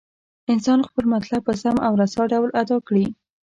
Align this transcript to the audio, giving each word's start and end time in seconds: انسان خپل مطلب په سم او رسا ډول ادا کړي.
انسان 0.53 0.79
خپل 0.87 1.05
مطلب 1.15 1.41
په 1.47 1.53
سم 1.61 1.75
او 1.85 1.93
رسا 2.01 2.21
ډول 2.31 2.49
ادا 2.61 2.77
کړي. 2.87 3.05